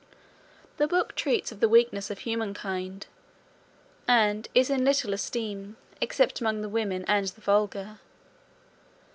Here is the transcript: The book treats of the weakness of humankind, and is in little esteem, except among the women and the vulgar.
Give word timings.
The 0.77 0.87
book 0.87 1.13
treats 1.15 1.51
of 1.51 1.59
the 1.59 1.69
weakness 1.69 2.09
of 2.09 2.17
humankind, 2.17 3.05
and 4.07 4.47
is 4.55 4.71
in 4.71 4.83
little 4.83 5.13
esteem, 5.13 5.77
except 6.01 6.41
among 6.41 6.61
the 6.63 6.69
women 6.69 7.05
and 7.07 7.27
the 7.27 7.41
vulgar. 7.41 7.99